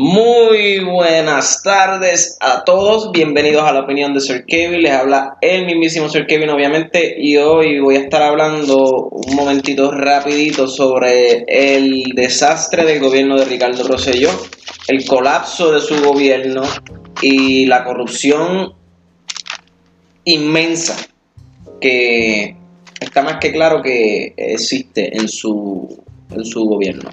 [0.00, 5.66] Muy buenas tardes a todos, bienvenidos a la opinión de Sir Kevin, les habla el
[5.66, 7.16] mismísimo Sir Kevin obviamente.
[7.18, 13.46] Y hoy voy a estar hablando un momentito rapidito sobre el desastre del gobierno de
[13.46, 14.30] Ricardo Rosselló,
[14.86, 16.62] el colapso de su gobierno
[17.20, 18.74] y la corrupción
[20.22, 20.96] inmensa
[21.80, 22.54] que
[23.00, 27.10] está más que claro que existe en su, en su gobierno.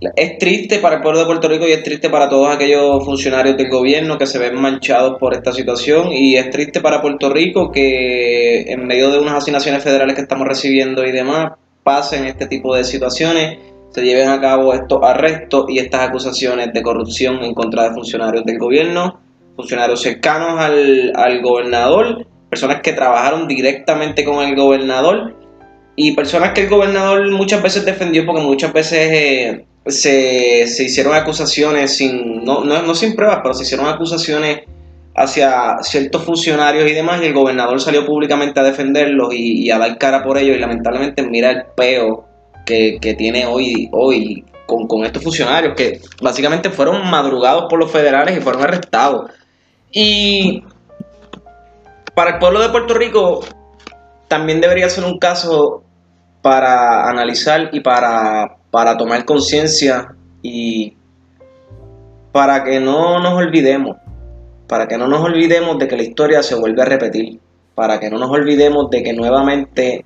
[0.00, 3.56] Es triste para el pueblo de Puerto Rico y es triste para todos aquellos funcionarios
[3.56, 6.12] del gobierno que se ven manchados por esta situación.
[6.12, 10.46] Y es triste para Puerto Rico que en medio de unas asignaciones federales que estamos
[10.46, 11.52] recibiendo y demás
[11.82, 13.58] pasen este tipo de situaciones,
[13.90, 18.44] se lleven a cabo estos arrestos y estas acusaciones de corrupción en contra de funcionarios
[18.44, 19.18] del gobierno,
[19.56, 25.34] funcionarios cercanos al, al gobernador, personas que trabajaron directamente con el gobernador
[25.96, 29.10] y personas que el gobernador muchas veces defendió porque muchas veces...
[29.12, 34.60] Eh, se, hicieron acusaciones sin, no, no, sin pruebas, pero se hicieron acusaciones
[35.14, 39.98] hacia ciertos funcionarios y demás, y el gobernador salió públicamente a defenderlos y, a dar
[39.98, 42.24] cara por ellos, y lamentablemente mira el peo
[42.64, 48.36] que, tiene hoy, hoy con, con, estos funcionarios, que básicamente fueron madrugados por los federales
[48.36, 49.30] y fueron arrestados.
[49.90, 50.62] Y
[52.14, 53.40] para el pueblo de Puerto Rico
[54.28, 55.82] también debería ser un caso
[56.42, 60.94] para analizar y para para tomar conciencia y
[62.32, 63.96] para que no nos olvidemos,
[64.66, 67.40] para que no nos olvidemos de que la historia se vuelve a repetir,
[67.74, 70.04] para que no nos olvidemos de que nuevamente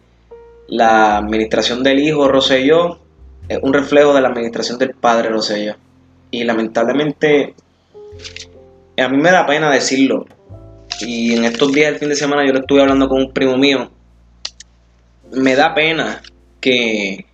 [0.68, 2.98] la administración del hijo Roselló
[3.48, 5.74] es un reflejo de la administración del padre Roselló.
[6.30, 7.54] Y lamentablemente,
[8.98, 10.26] a mí me da pena decirlo.
[11.00, 13.58] Y en estos días del fin de semana yo lo estuve hablando con un primo
[13.58, 13.90] mío.
[15.32, 16.22] Me da pena
[16.60, 17.26] que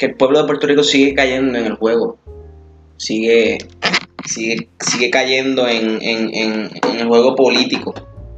[0.00, 2.16] que el pueblo de Puerto Rico sigue cayendo en el juego,
[2.96, 3.58] sigue,
[4.24, 7.92] sigue, sigue cayendo en, el juego político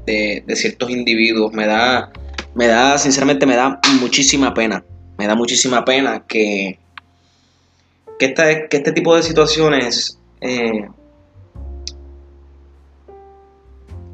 [0.04, 1.52] de, ciertos individuos.
[1.52, 2.10] Me da,
[2.56, 4.84] me da, sinceramente, me da muchísima pena.
[5.16, 6.80] Me da muchísima pena que,
[8.18, 10.88] que, que este tipo de situaciones eh,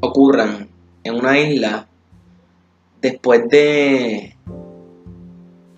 [0.01, 0.69] ocurran
[1.03, 1.87] en una isla
[3.01, 4.35] después de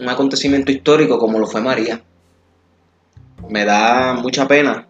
[0.02, 2.02] un acontecimiento histórico como lo fue María.
[3.48, 4.88] Me da mucha pena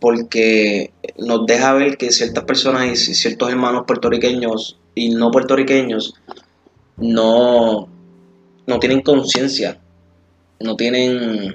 [0.00, 6.14] porque nos deja ver que ciertas personas y ciertos hermanos puertorriqueños y no puertorriqueños
[6.96, 7.88] no,
[8.66, 9.78] no tienen conciencia,
[10.60, 11.54] no tienen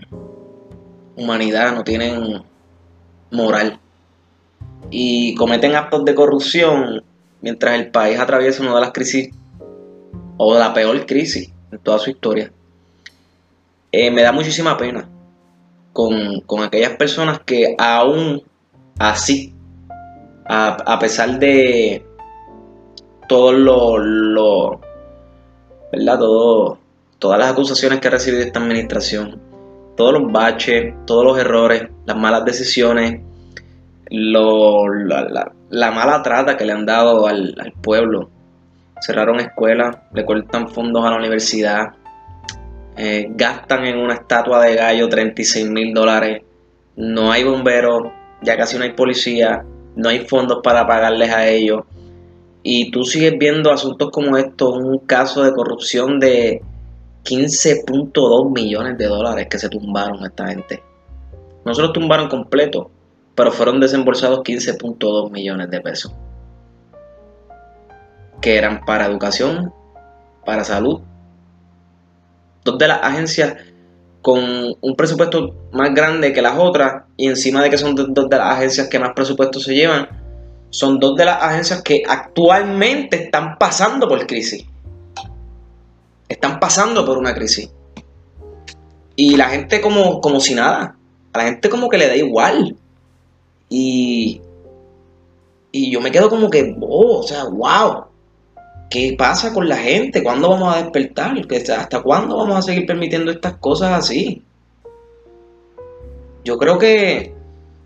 [1.17, 2.43] humanidad, no tienen
[3.31, 3.79] moral
[4.89, 7.03] y cometen actos de corrupción
[7.41, 9.33] mientras el país atraviesa una de las crisis
[10.37, 12.51] o la peor crisis en toda su historia.
[13.91, 15.07] Eh, me da muchísima pena
[15.91, 18.43] con, aquellas personas que aún
[18.97, 19.53] así,
[20.45, 22.05] a, pesar de
[23.27, 24.81] todo lo, lo
[25.91, 26.19] ¿verdad?
[26.19, 26.79] Todo,
[27.19, 29.39] todas las acusaciones que ha recibido esta administración,
[29.95, 33.21] todos los baches, todos los errores, las malas decisiones,
[34.09, 38.29] lo, la, mala trata que le han dado al pueblo,
[39.03, 41.93] cerraron escuelas, le cortan fondos a la universidad,
[42.95, 46.41] eh, gastan en una estatua de gallo 36 mil dólares,
[46.95, 48.03] no hay bomberos,
[48.41, 49.65] ya casi no hay policía,
[49.95, 51.81] no hay fondos para pagarles a ellos.
[52.63, 56.61] Y tú sigues viendo asuntos como estos, un caso de corrupción de
[57.25, 60.81] 15.2 millones de dólares que se tumbaron a esta gente.
[61.65, 62.89] No se los tumbaron completo,
[63.35, 66.13] pero fueron desembolsados 15.2 millones de pesos
[68.43, 69.73] que eran para educación,
[70.45, 70.99] para salud.
[72.65, 73.55] Dos de las agencias
[74.21, 78.37] con un presupuesto más grande que las otras y encima de que son dos de
[78.37, 80.09] las agencias que más presupuesto se llevan,
[80.71, 84.65] son dos de las agencias que actualmente están pasando por crisis.
[86.27, 87.71] Están pasando por una crisis.
[89.15, 90.97] Y la gente como, como si nada.
[91.31, 92.75] A la gente como que le da igual.
[93.69, 94.41] Y,
[95.71, 98.12] y yo me quedo como que, oh, o sea, wow.
[98.93, 100.21] ¿Qué pasa con la gente?
[100.21, 101.33] ¿Cuándo vamos a despertar?
[101.79, 104.43] ¿Hasta cuándo vamos a seguir permitiendo estas cosas así?
[106.45, 107.33] Yo creo que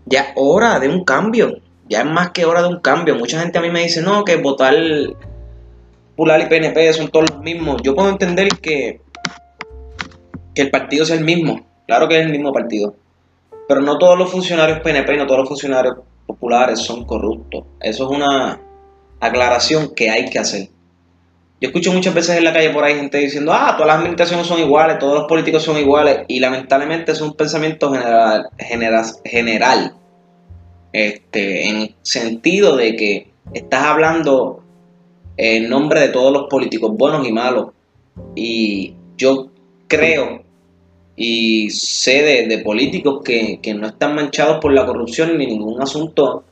[0.04, 1.62] ya es hora de un cambio.
[1.88, 3.14] Ya es más que hora de un cambio.
[3.14, 4.74] Mucha gente a mí me dice, no, que votar
[6.14, 7.80] Pular y PNP son todos los mismos.
[7.82, 9.00] Yo puedo entender que,
[10.54, 11.66] que el partido sea el mismo.
[11.86, 12.94] Claro que es el mismo partido.
[13.66, 15.96] Pero no todos los funcionarios PNP y no todos los funcionarios
[16.26, 17.64] populares son corruptos.
[17.80, 18.60] Eso es una
[19.20, 20.68] aclaración que hay que hacer.
[21.60, 24.46] Yo escucho muchas veces en la calle por ahí gente diciendo, ah, todas las administraciones
[24.46, 27.92] son iguales, todos los políticos son iguales, y lamentablemente es un pensamiento
[28.58, 29.94] general, general
[30.92, 34.62] este, en sentido de que estás hablando
[35.36, 37.68] en nombre de todos los políticos buenos y malos.
[38.34, 39.50] Y yo
[39.86, 40.42] creo
[41.16, 46.44] y sé de, políticos que, no están manchados por la corrupción ni ningún asunto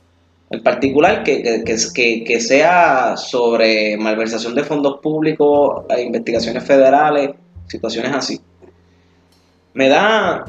[0.49, 7.31] en particular que, que, que, sea sobre malversación de fondos públicos, investigaciones federales,
[7.67, 8.39] situaciones así.
[9.73, 10.45] Me da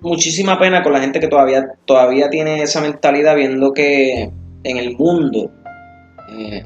[0.00, 4.30] muchísima pena con la gente que todavía, todavía tiene esa mentalidad viendo que
[4.62, 5.50] en el mundo
[6.38, 6.64] eh,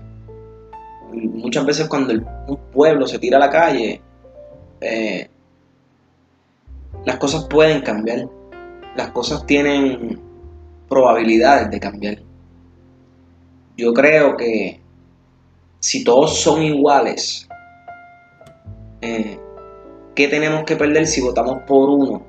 [1.13, 2.15] muchas veces cuando
[2.47, 4.01] un pueblo se tira a la calle
[4.81, 5.29] eh,
[7.05, 8.29] las cosas pueden cambiar.
[8.97, 10.21] Las cosas tienen
[10.89, 12.19] probabilidades de cambiar.
[13.79, 14.81] Yo creo que
[15.79, 17.49] si todos son iguales,
[19.01, 19.39] eh,
[20.17, 22.27] ¿qué tenemos que perder si votamos por uno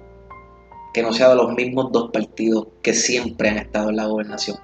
[0.93, 4.57] que no sea de los mismos dos partidos que siempre han estado en la gobernación?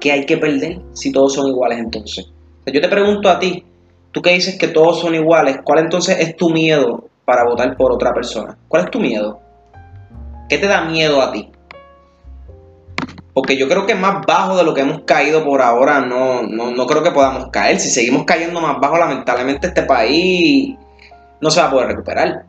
[0.00, 2.32] ¿Qué hay que perder si todos son iguales entonces?
[2.64, 3.62] Yo te pregunto a ti,
[4.10, 7.92] tú que dices que todos son iguales, ¿cuál entonces es tu miedo para votar por
[7.92, 8.56] otra persona?
[8.66, 9.38] ¿Cuál es tu miedo?
[10.48, 11.50] ¿Qué te da miedo a ti?
[13.40, 16.86] Porque yo creo que más bajo de lo que hemos caído por ahora no, no,
[16.86, 17.80] creo que podamos caer.
[17.80, 20.76] Si seguimos cayendo más bajo, lamentablemente este país
[21.40, 22.44] no se va a poder recuperar.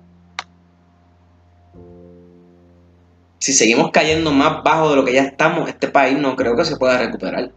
[3.39, 6.65] Si seguimos cayendo más bajo de lo que ya estamos, este país no creo que
[6.65, 7.51] se pueda recuperar.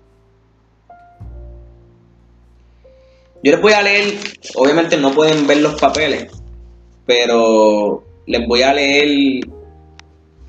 [3.43, 4.15] Yo les voy a leer,
[4.55, 6.31] obviamente no pueden ver los papeles,
[7.05, 9.41] pero les voy a leer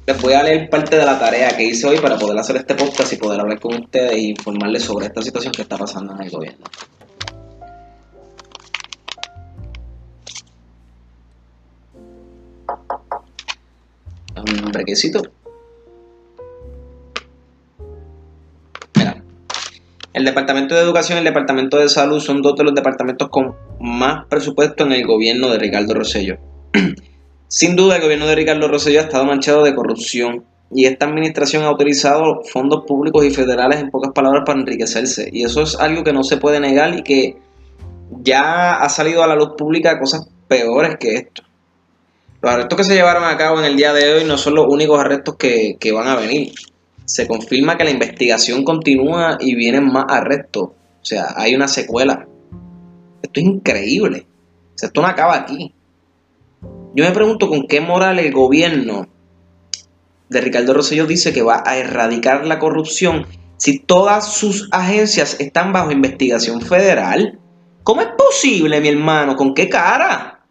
[0.07, 2.75] les voy a leer parte de la tarea que hice hoy para poder hacer este
[2.75, 6.22] podcast y poder hablar con ustedes e informarles sobre esta situación que está pasando en
[6.22, 6.66] el gobierno.
[14.36, 15.24] Un brequecito.
[18.96, 19.24] Mira,
[20.13, 23.56] el Departamento de Educación y el Departamento de Salud son dos de los departamentos con
[23.80, 26.38] más presupuesto en el gobierno de Ricardo Rosello.
[27.47, 31.63] Sin duda, el gobierno de Ricardo Rosselló ha estado manchado de corrupción y esta administración
[31.63, 35.30] ha utilizado fondos públicos y federales, en pocas palabras, para enriquecerse.
[35.31, 37.38] Y eso es algo que no se puede negar y que
[38.21, 41.44] ya ha salido a la luz pública cosas peores que esto.
[42.42, 44.68] Los arrestos que se llevaron a cabo en el día de hoy no son los
[44.68, 46.53] únicos arrestos que, van a venir.
[47.06, 50.63] Se confirma que la investigación continúa y vienen más arrestos.
[50.63, 52.27] O sea, hay una secuela.
[53.21, 54.27] Esto es increíble.
[54.81, 55.74] esto no acaba aquí.
[56.95, 59.09] Yo me pregunto con qué moral el gobierno
[60.30, 63.27] de Ricardo Rosselló dice que va a erradicar la corrupción
[63.57, 67.38] si todas sus agencias están bajo investigación federal.
[67.83, 69.36] ¿Cómo es posible, mi hermano?
[69.36, 70.45] ¿Con qué cara?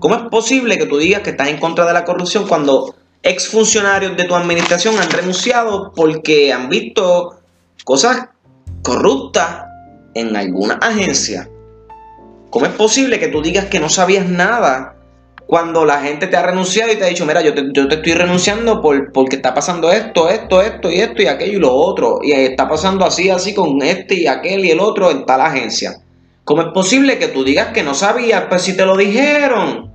[0.00, 4.16] ¿Cómo es posible que tú digas que estás en contra de la corrupción cuando exfuncionarios
[4.16, 7.38] de tu administración han renunciado porque han visto
[7.84, 8.30] cosas
[8.82, 9.64] corruptas
[10.12, 11.48] en alguna agencia?
[12.50, 14.95] ¿Cómo es posible que tú digas que no sabías nada
[15.46, 17.60] cuando la gente te ha renunciado y te ha dicho, mira, yo te,
[17.94, 21.72] estoy renunciando por, porque está pasando esto, esto, esto y esto y aquello y lo
[21.72, 22.18] otro.
[22.22, 26.00] Y está pasando así, así con este y aquel y el otro en tal agencia.
[26.44, 28.44] ¿Cómo es posible que tú digas que no sabías?
[28.48, 29.92] Pues si te lo dijeron.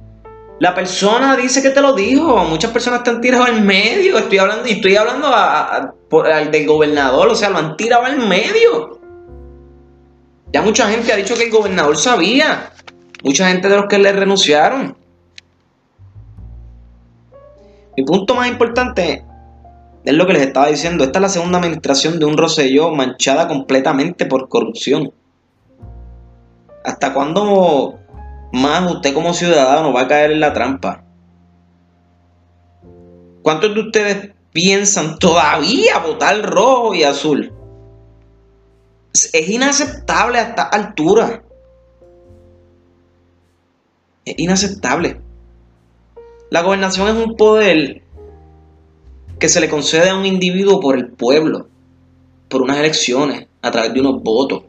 [0.60, 2.46] La persona dice que te lo dijo.
[2.46, 4.18] Muchas personas te han tirado al medio.
[4.18, 9.00] Estoy hablando, y estoy hablando al del gobernador, o sea, lo han tirado al medio.
[10.54, 12.72] Ya mucha gente ha dicho que el gobernador sabía.
[13.24, 15.01] Mucha gente de los que le renunciaron.
[17.98, 19.26] Mi punto más importante
[20.04, 21.04] es lo que les estaba diciendo.
[21.04, 25.14] Esta es la segunda administración de un Rosselló manchada completamente por corrupción.
[26.84, 28.00] ¿Hasta cuándo
[28.54, 31.04] más usted como ciudadano va a caer en la trampa?
[33.44, 37.54] ¿Cuántos de ustedes piensan todavía votar rojo y azul?
[39.14, 41.44] Es inaceptable a esta altura.
[44.26, 45.22] Es inaceptable.
[46.52, 48.02] La gobernación es un poder
[49.40, 51.70] que se le concede a un individuo por el pueblo,
[52.50, 54.64] por unas elecciones, a través de unos votos.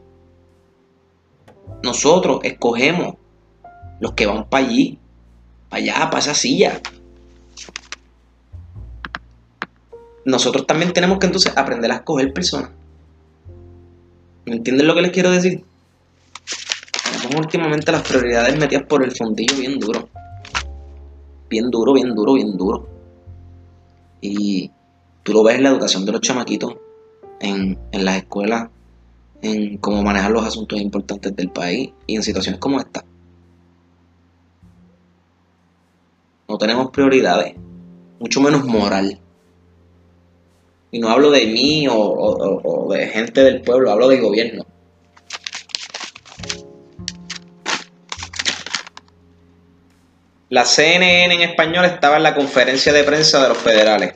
[1.83, 3.15] Nosotros escogemos
[3.99, 4.97] los que van para allí,
[5.67, 6.79] para allá, para esa silla.
[10.23, 12.71] Nosotros también tenemos que entonces aprender a escoger personas.
[14.45, 15.65] ¿Me entienden lo que les quiero decir?
[17.11, 20.07] Tenemos últimamente las prioridades metidas por el fondillo bien duro
[21.53, 22.87] bien duro, bien duro, bien duro.
[24.21, 24.71] Y
[25.21, 26.75] tú lo ves en la educación de los chamaquitos,
[27.39, 28.69] en, en las escuelas,
[29.43, 33.05] en cómo manejar los asuntos importantes del país y en situaciones como esta.
[36.49, 37.55] No tenemos prioridades,
[38.19, 39.19] mucho menos moral.
[40.91, 44.63] Y no hablo de mí o, o, o de gente del pueblo, hablo del gobierno.
[50.49, 54.15] La CNN en español estaba en la conferencia de prensa de los federales,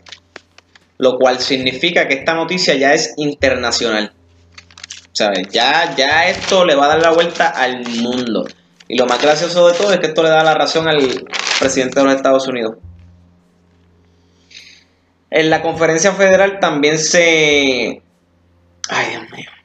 [0.97, 4.13] lo cual significa que esta noticia ya es internacional.
[5.13, 5.47] ¿Sabes?
[5.49, 8.45] Ya, ya esto le va a dar la vuelta al mundo.
[8.87, 11.25] Y lo más gracioso de todo es que esto le da la razón al
[11.59, 12.75] presidente de los Estados Unidos.
[15.29, 18.01] En la conferencia federal también se...
[18.89, 19.56] Ay, Dios mío.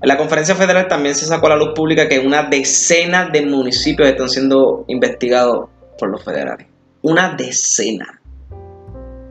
[0.00, 3.44] En la conferencia federal también se sacó a la luz pública que una decena de
[3.44, 6.68] municipios están siendo investigados por los federales.
[7.02, 8.20] Una decena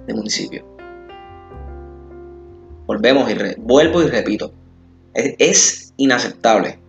[0.05, 0.65] de municipios.
[2.85, 4.51] Volvemos y vuelvo y repito.
[5.13, 6.79] Es, inaceptable.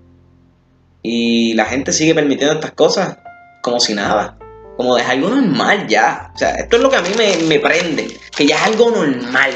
[1.02, 3.18] Y la gente sigue permitiendo estas cosas
[3.62, 4.37] como si nada.
[4.76, 6.32] Como de algo normal ya.
[6.35, 8.08] O sea, esto es lo que a mí me, me prende.
[8.37, 9.52] Que ya es algo normal.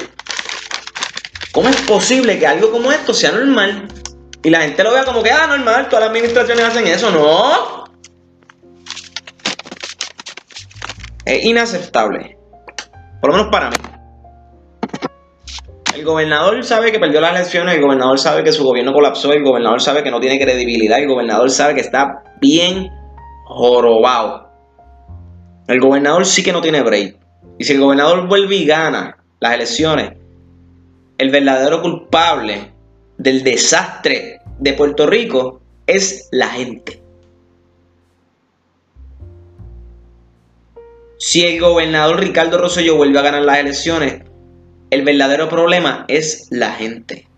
[1.50, 3.88] ¿Cómo es posible que algo como esto sea normal?
[4.45, 7.11] Y la gente lo vea como que, ah, normal, todas las administraciones hacen eso.
[7.11, 7.85] No.
[11.25, 12.37] Es inaceptable.
[13.21, 13.77] Por lo menos para mí.
[15.95, 19.45] El gobernador sabe que perdió las elecciones, el gobernador sabe que su gobierno colapsó, el
[19.45, 22.91] gobernador sabe que no tiene credibilidad, el gobernador sabe que está bien
[23.45, 24.51] jorobado.
[25.69, 27.17] El gobernador sí que no tiene break.
[27.59, 30.15] Y si el gobernador vuelve y gana las elecciones,
[31.19, 32.73] el verdadero culpable
[33.19, 37.02] del desastre de Puerto Rico es la gente.
[41.19, 44.23] Si el gobernador Ricardo Rosselló vuelve a ganar las elecciones,
[44.90, 47.28] el verdadero problema es la gente.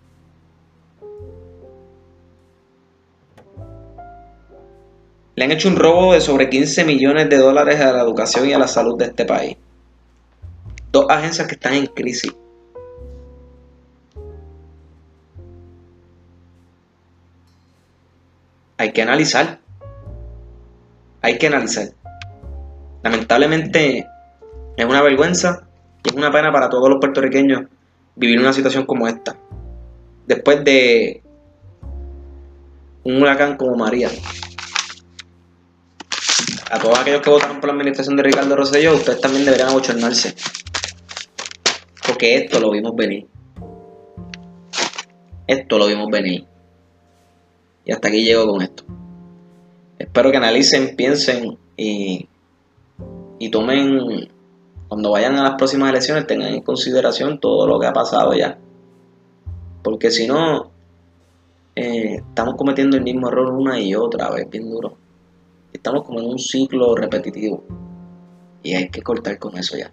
[5.36, 8.52] Le han hecho un robo de sobre 15 millones de dólares a la educación y
[8.52, 9.56] a la salud de este país.
[10.92, 12.32] Dos agencias que están en crisis.
[18.84, 19.60] Hay que analizar.
[21.22, 21.88] Hay que analizar.
[23.02, 24.06] Lamentablemente
[24.76, 25.66] es una vergüenza
[26.04, 27.62] y es una pena para todos los puertorriqueños
[28.14, 29.36] vivir una situación como esta.
[30.26, 31.22] Después de
[33.04, 34.10] un huracán como María.
[36.70, 40.34] A todos aquellos que votaron por la administración de Ricardo Rosselló, ustedes también deberían abochornarse.
[42.06, 43.26] Porque esto lo vimos venir.
[45.46, 46.53] Esto lo vimos venir.
[47.84, 48.84] Y hasta aquí llego con esto.
[49.98, 52.28] Espero que analicen, piensen y,
[53.38, 54.28] y tomen,
[54.88, 58.58] cuando vayan a las próximas elecciones, tengan en consideración todo lo que ha pasado ya.
[59.82, 60.70] Porque si no,
[61.76, 64.96] eh, estamos cometiendo el mismo error una y otra vez, bien duro.
[65.72, 67.64] Estamos como en un ciclo repetitivo.
[68.62, 69.92] Y hay que cortar con eso ya.